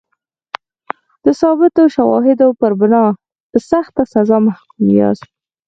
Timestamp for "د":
1.25-1.27